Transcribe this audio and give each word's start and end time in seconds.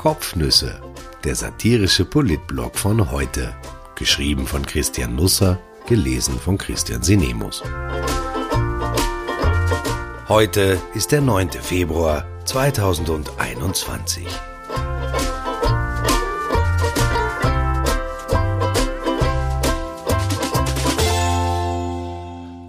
Kopfnüsse, 0.00 0.80
der 1.24 1.34
satirische 1.34 2.06
Politblog 2.06 2.78
von 2.78 3.10
heute. 3.10 3.54
Geschrieben 3.96 4.46
von 4.46 4.64
Christian 4.64 5.14
Nusser, 5.14 5.60
gelesen 5.86 6.40
von 6.40 6.56
Christian 6.56 7.02
Sinemus. 7.02 7.62
Heute 10.26 10.80
ist 10.94 11.12
der 11.12 11.20
9. 11.20 11.50
Februar 11.50 12.24
2021. 12.46 14.26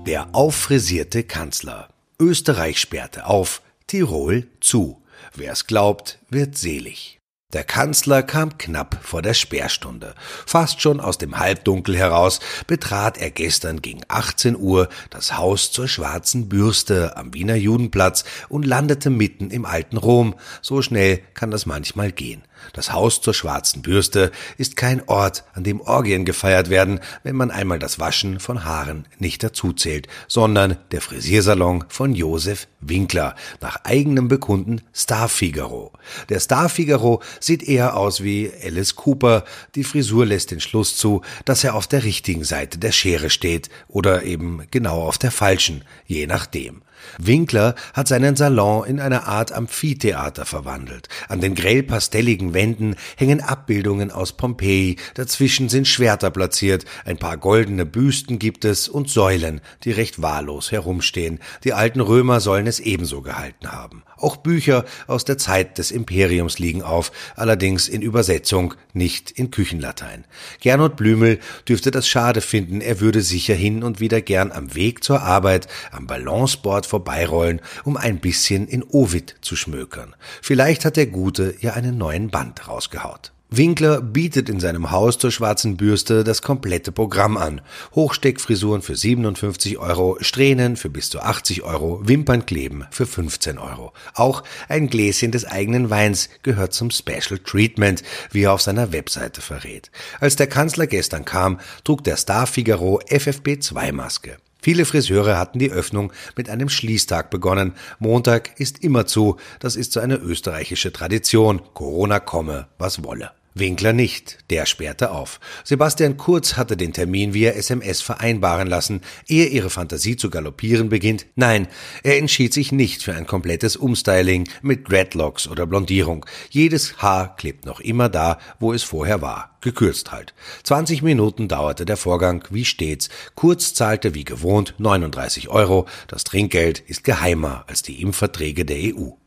Der 0.05 0.28
auffrisierte 0.34 1.23
Kanzler. 1.23 1.87
Österreich 2.20 2.78
sperrte 2.78 3.25
auf, 3.25 3.61
Tirol 3.87 4.50
zu. 4.59 5.01
Wer's 5.34 5.65
glaubt, 5.65 6.20
wird 6.29 6.57
selig. 6.57 7.21
Der 7.54 7.65
Kanzler 7.65 8.23
kam 8.23 8.57
knapp 8.57 9.00
vor 9.04 9.21
der 9.21 9.33
Sperrstunde. 9.33 10.15
Fast 10.46 10.82
schon 10.82 11.01
aus 11.01 11.18
dem 11.18 11.37
Halbdunkel 11.37 11.97
heraus 11.97 12.39
betrat 12.65 13.18
er 13.18 13.29
gestern 13.29 13.82
gegen 13.82 14.01
18 14.07 14.55
Uhr 14.55 14.87
das 15.09 15.37
Haus 15.37 15.71
zur 15.71 15.89
Schwarzen 15.89 16.47
Bürste 16.47 17.18
am 17.18 17.33
Wiener 17.33 17.56
Judenplatz 17.56 18.23
und 18.47 18.65
landete 18.65 19.09
mitten 19.09 19.51
im 19.51 19.65
alten 19.65 19.97
Rom. 19.97 20.36
So 20.61 20.82
schnell 20.82 21.19
kann 21.33 21.51
das 21.51 21.65
manchmal 21.65 22.14
gehen. 22.14 22.43
Das 22.73 22.93
Haus 22.93 23.21
zur 23.21 23.33
schwarzen 23.33 23.81
Bürste 23.81 24.31
ist 24.57 24.75
kein 24.75 25.07
Ort, 25.07 25.43
an 25.54 25.64
dem 25.64 25.81
Orgien 25.81 26.25
gefeiert 26.25 26.70
werden, 26.70 27.00
wenn 27.23 27.36
man 27.36 27.51
einmal 27.51 27.79
das 27.79 28.00
Waschen 28.00 28.39
von 28.39 28.65
Haaren 28.65 29.07
nicht 29.18 29.43
dazuzählt, 29.43 30.07
sondern 30.28 30.78
der 30.92 31.01
Frisiersalon 31.01 31.86
von 31.89 32.14
Josef 32.14 32.67
Winkler, 32.80 33.36
nach 33.59 33.78
eigenem 33.83 34.28
Bekunden 34.28 34.81
Star 34.94 35.30
Figaro. 35.30 35.92
Der 36.30 36.39
Star 36.39 36.70
Figaro 36.70 37.22
sieht 37.44 37.64
eher 37.64 37.97
aus 37.97 38.23
wie 38.23 38.52
Alice 38.64 38.95
Cooper, 38.95 39.44
die 39.75 39.84
Frisur 39.84 40.25
lässt 40.25 40.52
den 40.52 40.59
Schluss 40.59 40.95
zu, 40.95 41.22
dass 41.45 41.64
er 41.64 41.75
auf 41.75 41.88
der 41.88 42.03
richtigen 42.03 42.44
Seite 42.44 42.78
der 42.78 42.92
Schere 42.92 43.30
steht 43.30 43.70
oder 43.88 44.23
eben 44.23 44.67
genau 44.72 45.03
auf 45.03 45.17
der 45.17 45.31
falschen, 45.31 45.83
je 46.06 46.28
nachdem. 46.28 46.81
Winkler 47.18 47.76
hat 47.94 48.08
seinen 48.08 48.36
Salon 48.36 48.86
in 48.86 49.00
eine 49.00 49.28
Art 49.28 49.52
Amphitheater 49.52 50.46
verwandelt. 50.46 51.10
An 51.28 51.42
den 51.42 51.56
grell 51.56 51.84
pastelligen 51.84 52.54
Wänden 52.54 52.96
hängen 53.18 53.42
Abbildungen 53.42 54.12
aus 54.12 54.34
Pompeji, 54.34 54.98
dazwischen 55.16 55.70
sind 55.70 55.88
Schwerter 55.88 56.32
platziert, 56.32 56.86
ein 57.06 57.18
paar 57.18 57.38
goldene 57.38 57.86
Büsten 57.86 58.40
gibt 58.40 58.66
es 58.66 58.88
und 58.88 59.10
Säulen, 59.10 59.62
die 59.84 59.92
recht 59.92 60.22
wahllos 60.22 60.72
herumstehen. 60.72 61.40
Die 61.64 61.74
alten 61.74 62.02
Römer 62.02 62.40
sollen 62.40 62.68
es 62.68 62.80
ebenso 62.80 63.22
gehalten 63.22 63.72
haben. 63.72 64.04
Auch 64.18 64.38
Bücher 64.38 64.86
aus 65.08 65.26
der 65.26 65.40
Zeit 65.40 65.80
des 65.80 65.90
Imperiums 65.90 66.60
liegen 66.60 66.84
auf, 66.84 67.12
allerdings 67.36 67.88
in 67.88 68.04
Übersetzung, 68.04 68.76
nicht 68.94 69.32
in 69.32 69.50
Küchenlatein. 69.50 70.26
Gernot 70.60 70.96
Blümel 70.96 71.40
dürfte 71.68 71.90
das 71.90 72.08
schade 72.08 72.42
finden, 72.42 72.82
er 72.82 73.00
würde 73.00 73.22
sicher 73.22 73.56
hin 73.56 73.84
und 73.84 74.00
wieder 74.00 74.22
gern 74.22 74.52
am 74.52 74.76
Weg 74.76 75.04
zur 75.04 75.22
Arbeit, 75.22 75.68
am 75.92 76.06
Balanceboard 76.06 76.86
vorbeirollen, 76.92 77.61
um 77.84 77.97
ein 77.97 78.20
bisschen 78.20 78.67
in 78.67 78.84
Ovid 78.84 79.36
zu 79.42 79.56
schmökern. 79.56 80.16
Vielleicht 80.42 80.86
hat 80.86 80.98
der 80.98 81.08
Gute 81.08 81.56
ja 81.59 81.73
einen 81.73 81.98
neuen 81.98 82.30
Band 82.30 82.67
rausgehaut. 82.67 83.31
Winkler 83.53 84.00
bietet 84.02 84.48
in 84.48 84.61
seinem 84.61 84.92
Haus 84.92 85.17
zur 85.17 85.30
schwarzen 85.30 85.75
Bürste 85.75 86.23
das 86.23 86.42
komplette 86.42 86.94
Programm 86.94 87.36
an. 87.36 87.59
Hochsteckfrisuren 87.94 88.81
für 88.81 88.95
57 88.95 89.78
Euro, 89.78 90.17
Strähnen 90.22 90.78
für 90.78 90.89
bis 90.89 91.09
zu 91.09 91.20
80 91.20 91.64
Euro, 91.64 92.00
Wimpernkleben 92.08 92.86
für 92.92 93.05
15 93.05 93.58
Euro. 93.58 93.92
Auch 94.14 94.44
ein 94.70 94.88
Gläschen 94.88 95.33
des 95.33 95.44
eigenen 95.44 95.89
Weins 95.89 96.30
gehört 96.43 96.71
zum 96.71 96.92
Special 96.92 97.39
Treatment, 97.43 98.04
wie 98.32 98.43
er 98.43 98.54
auf 98.54 98.61
seiner 98.61 98.93
Webseite 98.93 99.42
verrät. 99.42 99.92
Als 100.21 100.37
der 100.37 100.48
Kanzler 100.48 100.87
gestern 100.87 101.26
kam, 101.26 101.60
trug 101.83 102.05
der 102.05 102.16
Star 102.16 102.48
Figaro 102.48 103.02
FFP2 103.10 103.92
Maske. 103.92 104.37
Viele 104.61 104.86
Friseure 104.86 105.38
hatten 105.38 105.60
die 105.60 105.72
Öffnung 105.72 106.14
mit 106.36 106.49
einem 106.49 106.70
Schließtag 106.70 107.30
begonnen. 107.32 107.73
Montag 107.99 108.60
ist 108.60 108.83
immer 108.83 109.08
zu. 109.08 109.38
Das 109.60 109.76
ist 109.76 109.92
so 109.92 109.99
eine 109.99 110.16
österreichische 110.16 110.94
Tradition. 110.94 111.61
Corona 111.73 112.20
komme, 112.20 112.67
was 112.77 113.04
wolle. 113.04 113.32
Winkler 113.54 113.92
nicht, 113.92 114.38
der 114.50 114.66
sperrte 114.66 115.12
auf. 115.12 115.39
Sebastian 115.66 116.16
Kurz 116.16 116.56
hatte 116.56 116.78
den 116.78 116.94
Termin 116.94 117.34
via 117.34 117.52
SMS 117.52 118.02
vereinbaren 118.02 118.67
lassen, 118.67 119.02
ehe 119.28 119.48
ihre 119.48 119.70
Fantasie 119.70 120.16
zu 120.16 120.30
galoppieren 120.30 120.88
beginnt. 120.88 121.26
Nein, 121.36 121.67
er 122.04 122.17
entschied 122.17 122.54
sich 122.54 122.72
nicht 122.72 123.04
für 123.04 123.14
ein 123.14 123.28
komplettes 123.28 123.76
Umstyling 123.76 124.48
mit 124.61 124.90
Dreadlocks 124.90 125.48
oder 125.48 125.67
Blondierung. 125.67 126.26
Jedes 126.50 126.98
Haar 127.02 127.36
klebt 127.36 127.66
noch 127.66 127.82
immer 127.82 128.07
da, 128.07 128.40
wo 128.59 128.72
es 128.72 128.84
vorher 128.84 129.22
war. 129.22 129.57
Gekürzt 129.59 130.11
halt. 130.11 130.34
20 130.63 131.01
Minuten 131.01 131.47
dauerte 131.47 131.85
der 131.85 131.97
Vorgang 131.97 132.44
wie 132.50 132.66
stets. 132.66 133.09
Kurz 133.35 133.73
zahlte 133.73 134.16
wie 134.16 134.23
gewohnt 134.23 134.75
39 134.78 135.50
Euro. 135.50 135.88
Das 136.07 136.23
Trinkgeld 136.23 136.79
ist 136.79 137.03
geheimer 137.03 137.66
als 137.67 137.84
die 137.84 138.01
Impfverträge 138.01 138.66
der 138.66 138.95
EU. 138.95 139.20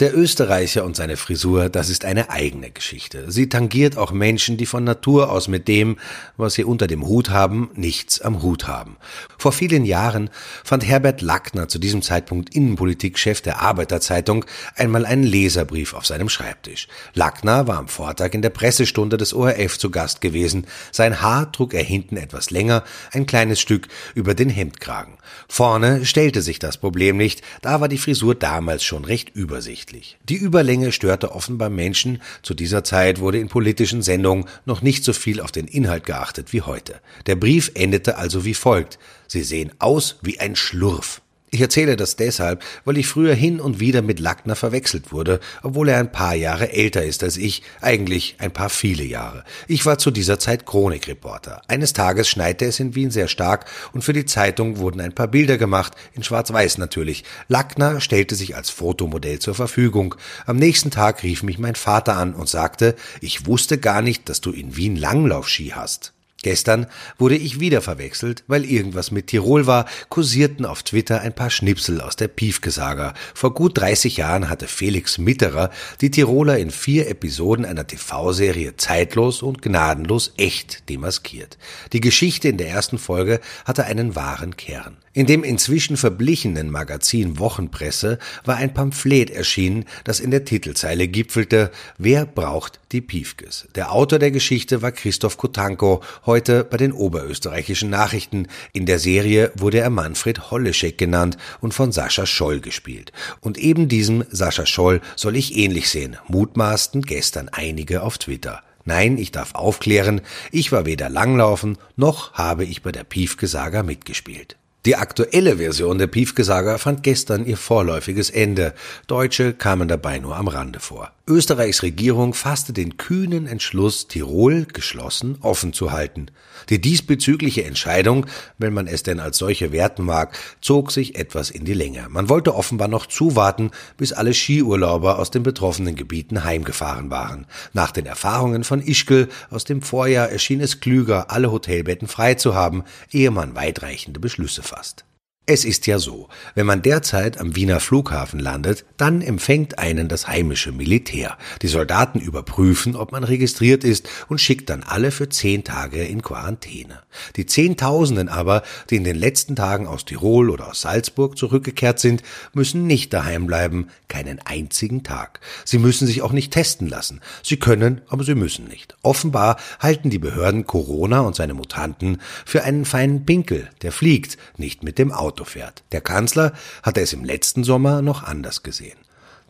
Der 0.00 0.16
Österreicher 0.16 0.86
und 0.86 0.96
seine 0.96 1.18
Frisur, 1.18 1.68
das 1.68 1.90
ist 1.90 2.06
eine 2.06 2.30
eigene 2.30 2.70
Geschichte. 2.70 3.30
Sie 3.30 3.50
tangiert 3.50 3.98
auch 3.98 4.12
Menschen, 4.12 4.56
die 4.56 4.64
von 4.64 4.82
Natur 4.82 5.30
aus 5.30 5.46
mit 5.46 5.68
dem, 5.68 5.98
was 6.38 6.54
sie 6.54 6.64
unter 6.64 6.86
dem 6.86 7.06
Hut 7.06 7.28
haben, 7.28 7.68
nichts 7.74 8.18
am 8.18 8.40
Hut 8.40 8.66
haben. 8.66 8.96
Vor 9.36 9.52
vielen 9.52 9.84
Jahren 9.84 10.30
fand 10.64 10.86
Herbert 10.86 11.20
Lackner, 11.20 11.68
zu 11.68 11.78
diesem 11.78 12.00
Zeitpunkt 12.00 12.54
Innenpolitikchef 12.54 13.42
der 13.42 13.60
Arbeiterzeitung, 13.60 14.46
einmal 14.74 15.04
einen 15.04 15.22
Leserbrief 15.22 15.92
auf 15.92 16.06
seinem 16.06 16.30
Schreibtisch. 16.30 16.88
Lackner 17.12 17.66
war 17.66 17.76
am 17.76 17.88
Vortag 17.88 18.32
in 18.32 18.40
der 18.40 18.48
Pressestunde 18.48 19.18
des 19.18 19.34
ORF 19.34 19.78
zu 19.78 19.90
Gast 19.90 20.22
gewesen. 20.22 20.66
Sein 20.92 21.20
Haar 21.20 21.52
trug 21.52 21.74
er 21.74 21.84
hinten 21.84 22.16
etwas 22.16 22.48
länger, 22.48 22.84
ein 23.12 23.26
kleines 23.26 23.60
Stück 23.60 23.88
über 24.14 24.32
den 24.32 24.48
Hemdkragen. 24.48 25.18
Vorne 25.46 26.06
stellte 26.06 26.40
sich 26.40 26.58
das 26.58 26.78
Problem 26.78 27.18
nicht, 27.18 27.42
da 27.60 27.82
war 27.82 27.88
die 27.88 27.98
Frisur 27.98 28.34
damals 28.34 28.82
schon 28.82 29.04
recht 29.04 29.28
übersichtlich 29.36 29.89
offensichtlich. 29.90 30.18
Die 30.28 30.36
Überlänge 30.36 30.92
störte 30.92 31.32
offenbar 31.32 31.70
Menschen. 31.70 32.22
Zu 32.42 32.54
dieser 32.54 32.84
Zeit 32.84 33.20
wurde 33.20 33.38
in 33.38 33.48
politischen 33.48 34.02
Sendungen 34.02 34.46
noch 34.64 34.82
nicht 34.82 35.04
so 35.04 35.12
viel 35.12 35.40
auf 35.40 35.52
den 35.52 35.66
Inhalt 35.66 36.04
geachtet 36.04 36.52
wie 36.52 36.62
heute. 36.62 37.00
Der 37.26 37.36
Brief 37.36 37.72
endete 37.74 38.16
also 38.16 38.44
wie 38.44 38.54
folgt. 38.54 38.98
Sie 39.26 39.42
sehen 39.42 39.72
aus 39.78 40.16
wie 40.22 40.40
ein 40.40 40.56
Schlurf. 40.56 41.22
Ich 41.52 41.60
erzähle 41.60 41.96
das 41.96 42.14
deshalb, 42.14 42.62
weil 42.84 42.96
ich 42.96 43.08
früher 43.08 43.34
hin 43.34 43.58
und 43.58 43.80
wieder 43.80 44.02
mit 44.02 44.20
Lackner 44.20 44.54
verwechselt 44.54 45.10
wurde, 45.10 45.40
obwohl 45.64 45.88
er 45.88 45.98
ein 45.98 46.12
paar 46.12 46.36
Jahre 46.36 46.72
älter 46.72 47.04
ist 47.04 47.24
als 47.24 47.36
ich, 47.36 47.64
eigentlich 47.80 48.36
ein 48.38 48.52
paar 48.52 48.70
viele 48.70 49.02
Jahre. 49.02 49.42
Ich 49.66 49.84
war 49.84 49.98
zu 49.98 50.12
dieser 50.12 50.38
Zeit 50.38 50.64
Chronikreporter. 50.64 51.62
Eines 51.66 51.92
Tages 51.92 52.28
schneite 52.28 52.66
es 52.66 52.78
in 52.78 52.94
Wien 52.94 53.10
sehr 53.10 53.26
stark 53.26 53.64
und 53.92 54.02
für 54.02 54.12
die 54.12 54.26
Zeitung 54.26 54.78
wurden 54.78 55.00
ein 55.00 55.14
paar 55.14 55.26
Bilder 55.26 55.58
gemacht, 55.58 55.94
in 56.12 56.22
schwarz-weiß 56.22 56.78
natürlich. 56.78 57.24
Lackner 57.48 58.00
stellte 58.00 58.36
sich 58.36 58.54
als 58.54 58.70
Fotomodell 58.70 59.40
zur 59.40 59.56
Verfügung. 59.56 60.14
Am 60.46 60.56
nächsten 60.56 60.92
Tag 60.92 61.24
rief 61.24 61.42
mich 61.42 61.58
mein 61.58 61.74
Vater 61.74 62.16
an 62.16 62.32
und 62.34 62.48
sagte, 62.48 62.94
ich 63.20 63.46
wusste 63.46 63.78
gar 63.78 64.02
nicht, 64.02 64.28
dass 64.28 64.40
du 64.40 64.52
in 64.52 64.76
Wien 64.76 64.94
Langlaufski 64.94 65.72
hast. 65.74 66.12
Gestern 66.42 66.86
wurde 67.18 67.36
ich 67.36 67.60
wieder 67.60 67.82
verwechselt, 67.82 68.44
weil 68.46 68.64
irgendwas 68.64 69.10
mit 69.10 69.26
Tirol 69.26 69.66
war, 69.66 69.84
kursierten 70.08 70.64
auf 70.64 70.82
Twitter 70.82 71.20
ein 71.20 71.34
paar 71.34 71.50
Schnipsel 71.50 72.00
aus 72.00 72.16
der 72.16 72.28
Piefke-Saga. 72.28 73.12
Vor 73.34 73.52
gut 73.52 73.76
30 73.76 74.16
Jahren 74.16 74.48
hatte 74.48 74.66
Felix 74.66 75.18
Mitterer 75.18 75.70
die 76.00 76.10
Tiroler 76.10 76.56
in 76.56 76.70
vier 76.70 77.08
Episoden 77.08 77.66
einer 77.66 77.86
TV-Serie 77.86 78.76
zeitlos 78.76 79.42
und 79.42 79.60
gnadenlos 79.60 80.32
echt 80.38 80.88
demaskiert. 80.88 81.58
Die 81.92 82.00
Geschichte 82.00 82.48
in 82.48 82.56
der 82.56 82.70
ersten 82.70 82.96
Folge 82.96 83.40
hatte 83.66 83.84
einen 83.84 84.16
wahren 84.16 84.56
Kern. 84.56 84.96
In 85.12 85.26
dem 85.26 85.42
inzwischen 85.42 85.96
verblichenen 85.96 86.70
Magazin 86.70 87.40
Wochenpresse 87.40 88.20
war 88.44 88.58
ein 88.58 88.72
Pamphlet 88.72 89.30
erschienen, 89.30 89.84
das 90.04 90.20
in 90.20 90.30
der 90.30 90.44
Titelzeile 90.44 91.08
gipfelte 91.08 91.72
Wer 91.98 92.26
braucht 92.26 92.78
die 92.92 93.00
Piefkes? 93.00 93.66
Der 93.74 93.90
Autor 93.90 94.20
der 94.20 94.30
Geschichte 94.30 94.82
war 94.82 94.92
Christoph 94.92 95.36
Kotanko, 95.36 96.00
heute 96.26 96.62
bei 96.62 96.76
den 96.76 96.92
oberösterreichischen 96.92 97.90
Nachrichten. 97.90 98.46
In 98.72 98.86
der 98.86 99.00
Serie 99.00 99.50
wurde 99.56 99.80
er 99.80 99.90
Manfred 99.90 100.52
Holleschek 100.52 100.96
genannt 100.96 101.36
und 101.60 101.74
von 101.74 101.90
Sascha 101.90 102.24
Scholl 102.24 102.60
gespielt. 102.60 103.10
Und 103.40 103.58
eben 103.58 103.88
diesem 103.88 104.22
Sascha 104.30 104.64
Scholl 104.64 105.00
soll 105.16 105.34
ich 105.34 105.56
ähnlich 105.56 105.88
sehen, 105.88 106.18
mutmaßten 106.28 107.02
gestern 107.02 107.48
einige 107.48 108.04
auf 108.04 108.18
Twitter. 108.18 108.62
Nein, 108.84 109.18
ich 109.18 109.32
darf 109.32 109.56
aufklären, 109.56 110.20
ich 110.52 110.70
war 110.70 110.86
weder 110.86 111.10
Langlaufen, 111.10 111.78
noch 111.96 112.34
habe 112.34 112.64
ich 112.64 112.82
bei 112.82 112.92
der 112.92 113.02
Piefke-Saga 113.02 113.82
mitgespielt. 113.82 114.59
Die 114.86 114.96
aktuelle 114.96 115.58
Version 115.58 115.98
der 115.98 116.06
Piefke-Saga 116.06 116.78
fand 116.78 117.02
gestern 117.02 117.44
ihr 117.44 117.58
vorläufiges 117.58 118.30
Ende. 118.30 118.72
Deutsche 119.06 119.52
kamen 119.52 119.88
dabei 119.88 120.18
nur 120.18 120.36
am 120.36 120.48
Rande 120.48 120.80
vor. 120.80 121.12
Österreichs 121.30 121.84
Regierung 121.84 122.34
fasste 122.34 122.72
den 122.72 122.96
kühnen 122.96 123.46
Entschluss, 123.46 124.08
Tirol 124.08 124.66
geschlossen 124.66 125.38
offen 125.40 125.72
zu 125.72 125.92
halten. 125.92 126.26
Die 126.68 126.80
diesbezügliche 126.80 127.64
Entscheidung, 127.64 128.26
wenn 128.58 128.74
man 128.74 128.88
es 128.88 129.04
denn 129.04 129.20
als 129.20 129.38
solche 129.38 129.70
werten 129.70 130.04
mag, 130.04 130.36
zog 130.60 130.90
sich 130.90 131.14
etwas 131.14 131.50
in 131.50 131.64
die 131.64 131.72
Länge. 131.72 132.06
Man 132.10 132.28
wollte 132.28 132.56
offenbar 132.56 132.88
noch 132.88 133.06
zuwarten, 133.06 133.70
bis 133.96 134.12
alle 134.12 134.34
Skiurlauber 134.34 135.20
aus 135.20 135.30
den 135.30 135.44
betroffenen 135.44 135.94
Gebieten 135.94 136.42
heimgefahren 136.42 137.10
waren. 137.10 137.46
Nach 137.72 137.92
den 137.92 138.06
Erfahrungen 138.06 138.64
von 138.64 138.82
Ischgl 138.82 139.28
aus 139.50 139.64
dem 139.64 139.82
Vorjahr 139.82 140.30
erschien 140.30 140.60
es 140.60 140.80
klüger, 140.80 141.30
alle 141.30 141.52
Hotelbetten 141.52 142.08
frei 142.08 142.34
zu 142.34 142.54
haben, 142.56 142.82
ehe 143.12 143.30
man 143.30 143.54
weitreichende 143.54 144.18
Beschlüsse 144.18 144.64
fasst. 144.64 145.04
Es 145.52 145.64
ist 145.64 145.88
ja 145.88 145.98
so, 145.98 146.28
wenn 146.54 146.64
man 146.64 146.80
derzeit 146.80 147.40
am 147.40 147.56
Wiener 147.56 147.80
Flughafen 147.80 148.38
landet, 148.38 148.84
dann 148.96 149.20
empfängt 149.20 149.80
einen 149.80 150.06
das 150.06 150.28
heimische 150.28 150.70
Militär. 150.70 151.36
Die 151.60 151.66
Soldaten 151.66 152.20
überprüfen, 152.20 152.94
ob 152.94 153.10
man 153.10 153.24
registriert 153.24 153.82
ist 153.82 154.08
und 154.28 154.40
schickt 154.40 154.70
dann 154.70 154.84
alle 154.84 155.10
für 155.10 155.28
zehn 155.28 155.64
Tage 155.64 156.04
in 156.04 156.22
Quarantäne. 156.22 157.00
Die 157.34 157.46
Zehntausenden 157.46 158.28
aber, 158.28 158.62
die 158.90 158.94
in 158.94 159.02
den 159.02 159.16
letzten 159.16 159.56
Tagen 159.56 159.88
aus 159.88 160.04
Tirol 160.04 160.50
oder 160.50 160.68
aus 160.68 160.82
Salzburg 160.82 161.36
zurückgekehrt 161.36 161.98
sind, 161.98 162.22
müssen 162.52 162.86
nicht 162.86 163.12
daheim 163.12 163.48
bleiben, 163.48 163.88
keinen 164.06 164.38
einzigen 164.38 165.02
Tag. 165.02 165.40
Sie 165.64 165.78
müssen 165.78 166.06
sich 166.06 166.22
auch 166.22 166.30
nicht 166.30 166.52
testen 166.52 166.86
lassen. 166.86 167.20
Sie 167.42 167.56
können, 167.56 168.02
aber 168.08 168.22
sie 168.22 168.36
müssen 168.36 168.68
nicht. 168.68 168.94
Offenbar 169.02 169.56
halten 169.80 170.10
die 170.10 170.20
Behörden 170.20 170.64
Corona 170.64 171.22
und 171.22 171.34
seine 171.34 171.54
Mutanten 171.54 172.20
für 172.46 172.62
einen 172.62 172.84
feinen 172.84 173.26
Pinkel, 173.26 173.68
der 173.82 173.90
fliegt, 173.90 174.38
nicht 174.56 174.84
mit 174.84 174.96
dem 174.98 175.10
Auto. 175.10 175.39
Auto 175.40 175.44
fährt. 175.44 175.82
Der 175.92 176.02
Kanzler 176.02 176.52
hatte 176.82 177.00
es 177.00 177.14
im 177.14 177.24
letzten 177.24 177.64
Sommer 177.64 178.02
noch 178.02 178.22
anders 178.22 178.62
gesehen. 178.62 178.98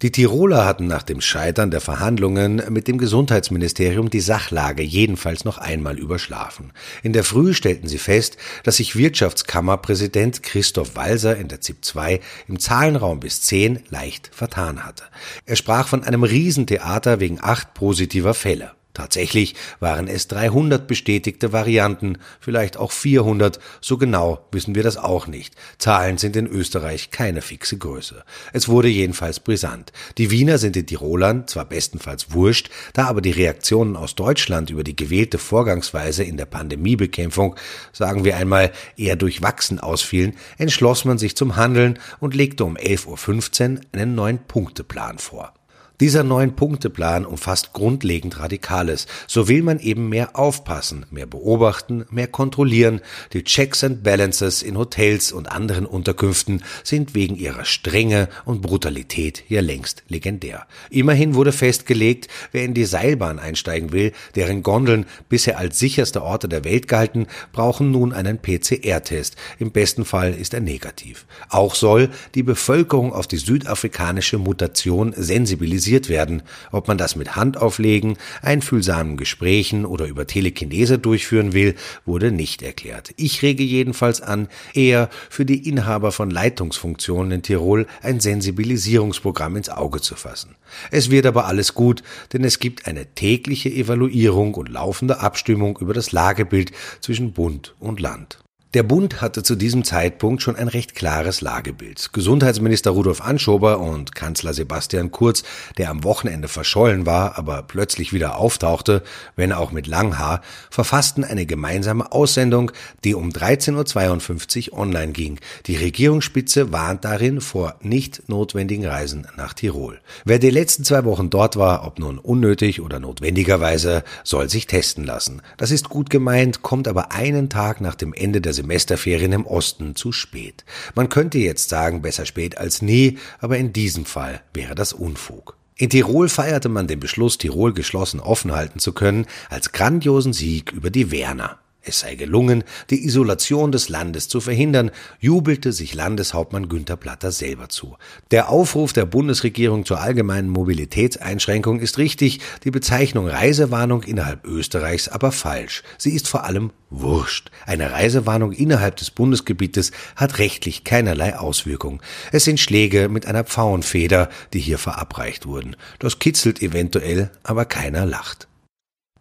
Die 0.03 0.13
Tiroler 0.13 0.65
hatten 0.65 0.87
nach 0.87 1.03
dem 1.03 1.21
Scheitern 1.21 1.71
der 1.71 1.83
Verhandlungen 1.83 2.63
mit 2.71 2.89
dem 2.89 2.97
Gesundheitsministerium 2.97 4.09
die 4.09 4.21
Sachlage 4.21 4.83
jedenfalls 4.83 5.45
noch 5.45 5.59
einmal 5.59 5.99
überschlafen. 5.99 6.73
In 7.03 7.13
der 7.13 7.25
Früh 7.25 7.53
stellten 7.53 7.87
sie 7.87 7.99
fest, 7.99 8.39
dass 8.63 8.77
sich 8.77 8.97
Wirtschaftskammerpräsident 8.97 10.43
Christoph 10.43 10.95
Walser 10.97 11.37
in 11.37 11.49
der 11.49 11.61
ZIP 11.61 11.85
2 11.85 12.21
im 12.49 12.59
Zahlenraum 12.59 13.21
bis 13.21 13.43
10 13.43 13.81
leicht 13.91 14.31
vertan 14.33 14.87
hatte. 14.87 15.05
Er 15.45 15.57
sprach 15.57 15.89
von 15.89 16.05
einem 16.05 16.23
Riesentheater 16.23 17.21
wegen 17.21 17.39
acht 17.43 17.75
positiver 17.75 18.33
Fälle. 18.33 18.71
Tatsächlich 18.93 19.55
waren 19.79 20.09
es 20.09 20.27
300 20.29 20.89
bestätigte 20.89 21.53
Varianten, 21.53 22.19
vielleicht 22.41 22.77
auch 22.77 22.91
400, 22.91 23.61
so 23.81 23.97
genau 23.99 24.45
wissen 24.51 24.75
wir 24.75 24.83
das 24.83 24.97
auch 24.97 25.29
nicht. 25.29 25.55
Zahlen 25.79 26.19
sind 26.19 26.35
in 26.35 26.49
Österreich 26.49 27.13
keine 27.13 27.41
fixe 27.41 27.79
Größe. 27.79 28.25
Es 28.53 28.69
wurde 28.69 28.89
jedenfalls 28.89 29.39
brisant. 29.39 29.93
Die 30.19 30.33
Wiener 30.33 30.59
sind 30.59 30.75
den 30.75 30.87
Tirolern 30.87 31.47
zwar 31.47 31.67
bestenfalls 31.67 32.33
wurscht, 32.33 32.69
da 32.93 33.07
aber 33.07 33.21
die 33.21 33.31
Reaktionen 33.31 33.95
aus 33.95 34.17
Deutschland 34.17 34.71
über 34.71 34.83
die 34.83 34.97
gewählte 34.97 35.39
Vorgangsweise 35.39 36.25
in 36.25 36.37
der 36.37 36.47
Pandemiebekämpfung, 36.47 37.55
sagen 37.93 38.25
wir 38.25 38.37
einmal, 38.37 38.73
eher 38.97 39.15
durchwachsen 39.15 39.79
ausfielen, 39.79 40.35
entschloss 40.59 41.05
man 41.05 41.19
sich 41.19 41.37
zum 41.37 41.55
Handeln 41.55 41.99
und 42.19 42.35
legte 42.35 42.65
um 42.65 42.77
11.15 42.77 43.77
Uhr 43.77 43.81
einen 43.93 44.15
neuen 44.17 44.39
Punkteplan 44.39 45.19
vor. 45.19 45.55
Dieser 46.01 46.25
Neun-Punkte-Plan 46.25 47.27
umfasst 47.27 47.75
grundlegend 47.75 48.39
Radikales. 48.39 49.07
So 49.27 49.49
will 49.49 49.63
man 49.63 49.79
eben 49.79 50.09
mehr 50.09 50.35
aufpassen, 50.35 51.05
mehr 51.11 51.27
beobachten, 51.27 52.07
mehr 52.11 52.27
kontrollieren. 52.27 53.03
Die 53.35 53.45
Checks 53.45 53.85
and 53.85 54.03
Balances 54.03 54.63
in 54.63 54.79
Hotels 54.79 55.31
und 55.31 55.53
anderen 55.53 55.85
Unterkünften 55.85 56.63
sind 56.85 57.15
wegen 57.15 57.37
ihrer 57.37 57.67
Strenge 57.67 58.31
und 58.47 58.63
Brutalität 58.63 59.45
hier 59.47 59.61
längst 59.61 60.03
legendär. 60.09 60.67
Immerhin 60.89 61.35
wurde 61.35 61.53
festgelegt, 61.53 62.29
wer 62.51 62.65
in 62.65 62.73
die 62.73 62.87
Seilbahn 62.87 63.39
einsteigen 63.39 63.93
will, 63.93 64.13
deren 64.37 64.63
Gondeln 64.63 65.05
bisher 65.29 65.59
als 65.59 65.79
sicherste 65.79 66.23
Orte 66.23 66.49
der 66.49 66.65
Welt 66.65 66.89
galten, 66.89 67.27
brauchen 67.53 67.91
nun 67.91 68.15
einen 68.15 68.39
PCR-Test. 68.39 69.37
Im 69.59 69.71
besten 69.71 70.07
Fall 70.07 70.33
ist 70.33 70.55
er 70.55 70.61
negativ. 70.61 71.27
Auch 71.51 71.75
soll 71.75 72.09
die 72.35 72.43
Bevölkerung 72.43 73.13
auf 73.13 73.27
die 73.27 73.37
südafrikanische 73.37 74.39
Mutation 74.39 75.13
sensibilisieren 75.15 75.90
analysiert 75.91 76.09
werden. 76.09 76.43
Ob 76.71 76.89
man 76.89 76.99
das 76.99 77.17
mit 77.17 77.37
Handauflegen, 77.37 78.17
einfühlsamen 78.43 79.17
Gesprächen 79.17 79.85
oder 79.85 80.07
über 80.07 80.27
Telekinese 80.27 80.99
durchführen 80.99 81.53
will, 81.53 81.75
wurde 82.05 82.31
nicht 82.31 82.63
erklärt. 82.63 83.13
Ich 83.17 83.43
rege 83.43 83.63
jedenfalls 83.63 84.21
an, 84.21 84.49
eher 84.75 85.09
für 85.29 85.45
die 85.45 85.69
Inhaber 85.69 86.13
von 86.13 86.31
Leitungsfunktionen 86.31 87.33
in 87.33 87.43
Tirol 87.43 87.87
ein 88.03 88.21
Sensibilisierungsprogramm 88.21 89.57
ins 89.57 89.69
Auge 89.69 90.01
zu 90.01 90.15
fassen. 90.15 90.57
Es 90.91 91.11
wird 91.11 91.27
aber 91.27 91.47
alles 91.47 91.75
gut, 91.75 92.03
denn 92.33 92.45
es 92.45 92.59
gibt 92.59 92.87
eine 92.87 93.07
tägliche 93.15 93.71
Evaluierung 93.71 94.55
und 94.55 94.69
laufende 94.69 95.21
Abstimmung 95.21 95.79
über 95.81 95.95
das 95.95 96.13
Lagebild 96.13 96.73
zwischen 97.01 97.33
Bund 97.33 97.75
und 97.81 98.01
Land. 98.01 98.39
Der 98.73 98.85
Bund 98.85 99.21
hatte 99.21 99.43
zu 99.43 99.57
diesem 99.57 99.83
Zeitpunkt 99.83 100.43
schon 100.43 100.55
ein 100.55 100.69
recht 100.69 100.95
klares 100.95 101.41
Lagebild. 101.41 102.13
Gesundheitsminister 102.13 102.93
Rudolf 102.93 103.21
Anschober 103.21 103.81
und 103.81 104.15
Kanzler 104.15 104.55
Sebastian 104.55 105.11
Kurz, 105.11 105.43
der 105.77 105.91
am 105.91 106.05
Wochenende 106.05 106.47
verschollen 106.47 107.05
war, 107.05 107.37
aber 107.37 107.65
plötzlich 107.65 108.13
wieder 108.13 108.37
auftauchte, 108.37 109.03
wenn 109.35 109.53
auch 109.53 109.73
mit 109.73 109.89
Langhaar, 109.89 110.41
verfassten 110.71 111.25
eine 111.25 111.47
gemeinsame 111.47 112.13
Aussendung, 112.13 112.71
die 113.03 113.17
um 113.17 113.31
13.52 113.31 114.71
Uhr 114.71 114.79
online 114.79 115.11
ging. 115.11 115.41
Die 115.67 115.75
Regierungsspitze 115.75 116.71
warnt 116.71 117.05
darin 117.05 117.41
vor 117.41 117.75
nicht 117.81 118.29
notwendigen 118.29 118.87
Reisen 118.87 119.27
nach 119.37 119.53
Tirol. 119.53 119.99
Wer 120.25 120.39
die 120.39 120.51
letzten 120.51 120.85
zwei 120.85 121.05
Wochen 121.05 121.29
dort 121.29 121.57
war, 121.57 121.85
ob 121.85 121.99
nun 121.99 122.19
unnötig 122.19 122.81
oder 122.81 123.01
notwendigerweise, 123.01 124.05
soll 124.23 124.49
sich 124.49 124.69
testen 124.69 125.03
lassen. 125.03 125.43
Das 125.57 125.73
ist 125.73 125.89
gut 125.89 126.09
gemeint, 126.09 126.63
kommt 126.63 126.87
aber 126.87 127.11
einen 127.11 127.49
Tag 127.49 127.81
nach 127.81 127.97
dem 127.97 128.15
Ende 128.15 128.41
der 128.41 128.60
Semesterferien 128.61 129.33
im 129.33 129.47
Osten 129.47 129.97
zu 129.97 130.13
spät. 130.13 130.65
Man 130.95 131.09
könnte 131.09 131.39
jetzt 131.39 131.71
sagen, 131.71 132.03
besser 132.03 132.27
spät 132.27 132.59
als 132.59 132.83
nie, 132.83 133.19
aber 133.39 133.57
in 133.57 133.73
diesem 133.73 134.05
Fall 134.05 134.43
wäre 134.53 134.75
das 134.75 134.93
Unfug. 134.93 135.57
In 135.77 135.89
Tirol 135.89 136.29
feierte 136.29 136.69
man 136.69 136.87
den 136.87 137.01
Beschluss, 137.01 137.39
Tirol 137.39 137.73
geschlossen 137.73 138.21
offen 138.21 138.53
halten 138.53 138.81
zu 138.81 138.93
können, 138.93 139.27
als 139.49 139.73
grandiosen 139.73 140.35
Sieg 140.35 140.73
über 140.73 140.91
die 140.91 141.11
Werner. 141.11 141.59
Es 141.83 142.01
sei 142.01 142.15
gelungen, 142.15 142.63
die 142.91 143.07
Isolation 143.07 143.73
des 143.73 143.89
Landes 143.89 144.29
zu 144.29 144.41
verhindern, 144.41 144.91
jubelte 145.19 145.73
sich 145.73 145.95
Landeshauptmann 145.95 146.69
Günther 146.69 146.97
Platter 146.97 147.33
selber 147.33 147.71
zu. 147.71 147.97
Der 148.31 148.51
Aufruf 148.51 148.93
der 148.93 149.07
Bundesregierung 149.07 149.87
zur 149.87 150.01
allgemeinen 150.01 150.51
Mobilitätseinschränkung 150.51 151.81
ist 151.81 151.97
richtig, 151.97 152.41
die 152.65 152.71
Bezeichnung 152.71 153.29
Reisewarnung 153.29 154.03
innerhalb 154.03 154.45
Österreichs 154.45 155.09
aber 155.09 155.33
falsch. 155.33 155.83
Sie 155.97 156.15
ist 156.15 156.29
vor 156.29 156.45
allem 156.45 156.71
wurscht. 156.91 157.51
Eine 157.65 157.93
Reisewarnung 157.93 158.53
innerhalb 158.53 158.97
des 158.97 159.11
Bundesgebietes 159.11 159.93
hat 160.17 160.39
rechtlich 160.39 160.85
keinerlei 160.85 161.39
Auswirkung. 161.39 162.03
Es 162.31 162.45
sind 162.45 162.61
Schläge 162.61 163.09
mit 163.09 163.25
einer 163.25 163.45
Pfauenfeder, 163.45 164.29
die 164.53 164.61
hier 164.61 164.79
verabreicht 164.79 165.47
wurden. 165.47 165.77
Das 165.99 166.19
kitzelt 166.19 166.61
eventuell, 166.61 167.31
aber 167.43 167.65
keiner 167.65 168.05
lacht. 168.05 168.50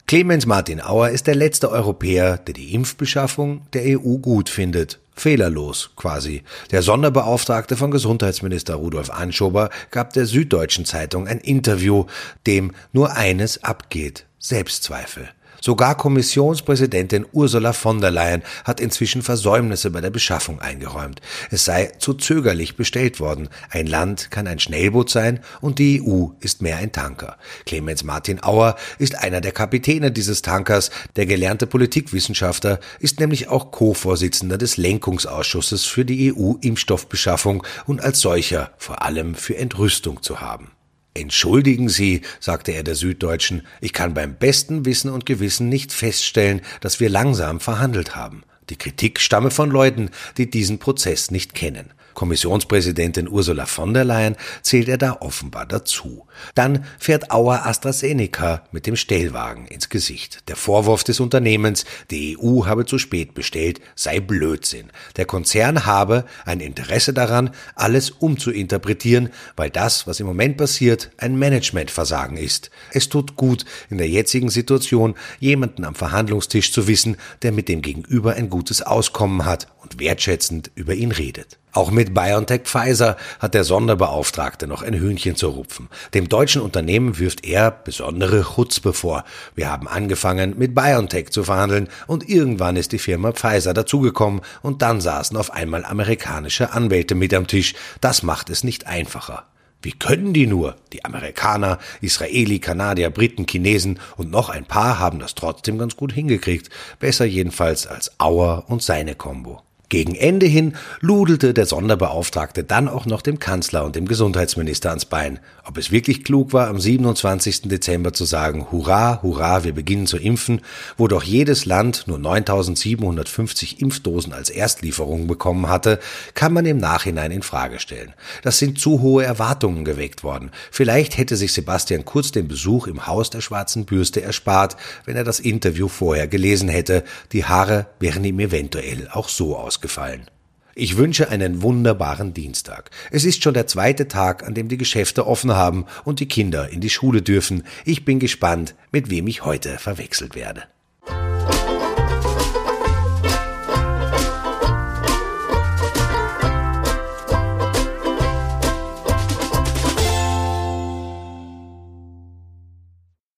Clemens 0.10 0.48
Martin 0.48 0.82
Auer 0.82 1.12
ist 1.12 1.28
der 1.28 1.36
letzte 1.36 1.70
Europäer, 1.70 2.38
der 2.38 2.56
die 2.56 2.74
Impfbeschaffung 2.74 3.68
der 3.74 3.84
EU 3.84 4.18
gut 4.18 4.50
findet. 4.50 5.00
Fehlerlos 5.14 5.92
quasi. 5.96 6.42
Der 6.72 6.82
Sonderbeauftragte 6.82 7.78
von 7.78 7.92
Gesundheitsminister 7.92 8.74
Rudolf 8.74 9.12
Anschober 9.12 9.70
gab 9.92 10.14
der 10.14 10.26
Süddeutschen 10.26 10.86
Zeitung 10.86 11.28
ein 11.28 11.38
Interview, 11.38 12.06
dem 12.48 12.72
nur 12.92 13.18
eines 13.18 13.64
abgeht. 13.64 14.26
Selbstzweifel. 14.40 15.30
Sogar 15.62 15.96
Kommissionspräsidentin 15.96 17.26
Ursula 17.32 17.74
von 17.74 18.02
der 18.02 18.12
Leyen 18.12 18.44
hat 18.64 18.80
inzwischen 18.80 19.22
Versäumnisse 19.22 19.92
bei 19.92 20.02
der 20.02 20.10
Beschaffung 20.10 20.60
eingeräumt. 20.60 21.22
Es 21.52 21.66
sei 21.66 21.92
zu 22.00 22.14
zögerlich 22.14 22.76
bestellt 22.76 23.20
worden. 23.20 23.50
Ein 23.70 23.88
Land 23.88 24.32
kann 24.32 24.48
ein 24.48 24.60
Schnellboot 24.60 25.10
sein 25.10 25.42
und 25.62 25.80
die 25.80 26.02
EU 26.02 26.30
ist 26.40 26.62
mehr 26.62 26.78
ein 26.78 26.92
Tanker. 26.92 27.38
Clemens 27.66 28.04
Martin 28.04 28.42
Auer 28.44 28.76
ist 28.98 29.18
einer 29.18 29.42
der 29.42 29.52
Kapitäne 29.52 30.12
dieses 30.12 30.42
Tankers. 30.42 30.92
Der 31.16 31.26
gelernte 31.26 31.68
Politikwissenschaftler 31.68 32.80
ist 33.00 33.20
nämlich 33.20 33.50
auch 33.50 33.72
Co-Vorsitzender 33.72 34.58
des 34.58 34.78
Lenkungsausschusses 34.78 35.86
für 35.86 36.06
die 36.06 36.34
EU-Impfstoffbeschaffung 36.34 37.66
und 37.86 38.02
als 38.02 38.22
solcher 38.22 38.72
vor 38.78 39.04
allem 39.04 39.36
für 39.36 39.58
Entrüstung 39.58 40.24
zu 40.24 40.42
haben. 40.42 40.72
Entschuldigen 41.14 41.90
Sie, 41.90 42.22
sagte 42.40 42.72
er 42.72 42.84
der 42.84 42.96
Süddeutschen, 42.96 43.64
ich 43.82 43.94
kann 43.94 44.14
beim 44.14 44.36
besten 44.36 44.86
Wissen 44.86 45.10
und 45.10 45.26
Gewissen 45.26 45.68
nicht 45.68 45.92
feststellen, 45.92 46.62
dass 46.82 47.00
wir 47.00 47.10
langsam 47.10 47.60
verhandelt 47.60 48.16
haben. 48.16 48.44
Die 48.70 48.78
Kritik 48.78 49.20
stamme 49.20 49.50
von 49.50 49.72
Leuten, 49.72 50.12
die 50.38 50.50
diesen 50.50 50.78
Prozess 50.78 51.32
nicht 51.32 51.56
kennen. 51.56 51.92
Kommissionspräsidentin 52.14 53.30
Ursula 53.30 53.66
von 53.66 53.94
der 53.94 54.04
Leyen 54.04 54.36
zählt 54.62 54.90
er 54.90 54.98
da 54.98 55.18
offenbar 55.20 55.66
dazu. 55.66 56.26
Dann 56.56 56.86
fährt 56.98 57.32
Auer 57.32 57.66
AstraZeneca 57.66 58.64
mit 58.72 58.88
dem 58.88 58.96
Stellwagen 58.96 59.68
ins 59.68 59.90
Gesicht. 59.90 60.48
Der 60.48 60.56
Vorwurf 60.56 61.04
des 61.04 61.20
Unternehmens, 61.20 61.86
die 62.12 62.38
EU 62.40 62.66
habe 62.66 62.86
zu 62.86 62.98
spät 62.98 63.34
bestellt, 63.34 63.82
sei 63.96 64.20
Blödsinn. 64.20 64.92
Der 65.18 65.26
Konzern 65.26 65.86
habe 65.86 66.26
ein 66.46 66.60
Interesse 66.60 67.14
daran, 67.14 67.52
alles 67.76 68.10
umzuinterpretieren, 68.10 69.30
weil 69.56 69.70
das, 69.70 70.08
was 70.08 70.20
im 70.20 70.28
Moment 70.28 70.58
passiert, 70.58 71.12
ein 71.18 71.38
Managementversagen 71.38 72.38
ist. 72.38 72.70
Es 72.92 73.10
tut 73.10 73.36
gut, 73.36 73.66
in 73.90 73.98
der 73.98 74.10
jetzigen 74.10 74.50
Situation 74.50 75.16
jemanden 75.40 75.86
am 75.86 75.96
Verhandlungstisch 75.96 76.72
zu 76.72 76.88
wissen, 76.88 77.18
der 77.42 77.52
mit 77.52 77.70
dem 77.70 77.82
Gegenüber 77.82 78.34
ein 78.34 78.50
gutes 78.50 78.82
Auskommen 78.82 79.46
hat 79.46 79.68
und 79.82 80.00
wertschätzend 80.00 80.72
über 80.76 80.94
ihn 80.94 81.12
redet. 81.12 81.58
Auch 81.72 81.92
mit 81.92 82.16
BioNTech 82.16 82.62
Pfizer 82.64 83.16
hat 83.38 83.54
der 83.54 83.64
Sonderbeauftragte 83.64 84.66
noch 84.66 84.82
ein 84.82 84.96
Hühnchen 84.96 85.36
zu 85.36 85.50
rupfen. 85.50 85.88
Dem 86.16 86.28
deutschen 86.28 86.64
Unternehmen 86.64 87.20
wirft 87.20 87.46
er 87.46 87.70
besondere 87.70 88.44
Chutzpe 88.56 88.92
vor. 88.92 89.24
Wir 89.54 89.70
haben 89.70 89.88
angefangen, 89.88 90.58
mit 90.58 90.74
BioNTech 90.74 91.30
zu 91.30 91.44
verhandeln 91.44 91.88
und 92.08 92.28
irgendwann 92.28 92.76
ist 92.76 92.92
die 92.92 92.98
Firma 92.98 93.34
Pfizer 93.34 93.76
dazugekommen 93.76 94.42
und 94.64 94.82
dann 94.82 95.00
saßen 95.00 95.38
auf 95.38 95.52
einmal 95.52 95.86
amerikanische 95.86 96.74
Anwälte 96.74 97.14
mit 97.14 97.36
am 97.36 97.46
Tisch. 97.46 97.76
Das 98.02 98.24
macht 98.24 98.50
es 98.50 98.64
nicht 98.64 98.88
einfacher. 98.88 99.46
Wie 99.84 99.92
können 99.92 100.34
die 100.34 100.48
nur? 100.48 100.76
Die 100.92 101.06
Amerikaner, 101.06 101.78
Israeli, 102.02 102.60
Kanadier, 102.60 103.12
Briten, 103.12 103.46
Chinesen 103.48 104.00
und 104.18 104.32
noch 104.32 104.50
ein 104.50 104.66
paar 104.66 104.98
haben 104.98 105.20
das 105.20 105.36
trotzdem 105.36 105.78
ganz 105.78 105.96
gut 105.96 106.12
hingekriegt. 106.12 106.70
Besser 107.00 107.26
jedenfalls 107.26 107.86
als 107.86 108.20
Auer 108.20 108.66
und 108.68 108.82
seine 108.82 109.14
Combo. 109.16 109.62
Gegen 109.90 110.14
Ende 110.14 110.46
hin 110.46 110.76
ludelte 111.00 111.54
der 111.54 111.66
Sonderbeauftragte 111.66 112.64
dann 112.64 112.88
auch 112.88 113.08
noch 113.08 113.24
dem 113.24 113.40
Kanzler 113.40 113.84
und 113.84 113.96
dem 113.96 114.08
Gesundheitsminister 114.08 114.90
ans 114.90 115.06
Bein. 115.06 115.40
Ob 115.70 115.78
es 115.78 115.92
wirklich 115.92 116.24
klug 116.24 116.52
war, 116.52 116.68
am 116.68 116.80
27. 116.80 117.70
Dezember 117.70 118.12
zu 118.12 118.26
sagen, 118.26 118.72
hurra, 118.72 119.22
hurra, 119.22 119.64
wir 119.64 119.72
beginnen 119.72 120.08
zu 120.08 120.18
impfen, 120.18 120.62
wo 120.98 121.08
doch 121.08 121.22
jedes 121.22 121.68
Land 121.68 122.06
nur 122.08 122.18
9750 122.18 123.80
Impfdosen 123.80 124.34
als 124.34 124.50
Erstlieferung 124.50 125.28
bekommen 125.28 125.70
hatte, 125.70 126.00
kann 126.34 126.54
man 126.54 126.66
im 126.66 126.80
Nachhinein 126.80 127.30
in 127.30 127.44
Frage 127.44 127.80
stellen. 127.80 128.16
Das 128.42 128.58
sind 128.58 128.80
zu 128.80 129.02
hohe 129.02 129.24
Erwartungen 129.24 129.86
geweckt 129.86 130.24
worden. 130.24 130.50
Vielleicht 130.72 131.20
hätte 131.20 131.38
sich 131.38 131.54
Sebastian 131.54 132.04
Kurz 132.04 132.32
den 132.32 132.48
Besuch 132.48 132.88
im 132.88 133.06
Haus 133.06 133.30
der 133.30 133.42
schwarzen 133.42 133.86
Bürste 133.86 134.24
erspart, 134.24 134.76
wenn 135.06 135.18
er 135.18 135.24
das 135.24 135.40
Interview 135.40 135.88
vorher 135.88 136.28
gelesen 136.28 136.68
hätte. 136.68 137.04
Die 137.32 137.46
Haare 137.46 137.86
wären 138.00 138.26
ihm 138.26 138.40
eventuell 138.40 139.08
auch 139.12 139.30
so 139.30 139.56
aus 139.56 139.70
ausgefallen. 139.70 140.39
Ich 140.80 140.96
wünsche 140.96 141.28
einen 141.28 141.62
wunderbaren 141.62 142.34
Dienstag. 142.34 142.90
Es 143.12 143.26
ist 143.26 143.44
schon 143.44 143.54
der 143.54 143.68
zweite 143.68 144.08
Tag, 144.08 144.48
an 144.48 144.54
dem 144.54 144.70
die 144.70 144.78
Geschäfte 144.78 145.28
offen 145.28 145.54
haben 145.54 145.86
und 146.06 146.22
die 146.22 146.28
Kinder 146.30 146.70
in 146.70 146.80
die 146.80 146.90
Schule 146.90 147.22
dürfen. 147.22 147.64
Ich 147.84 148.06
bin 148.06 148.18
gespannt, 148.18 148.76
mit 148.90 149.10
wem 149.10 149.28
ich 149.28 149.44
heute 149.44 149.78
verwechselt 149.78 150.36
werde. 150.36 150.64